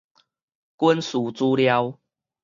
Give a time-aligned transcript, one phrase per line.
[0.79, 1.99] 軍事資料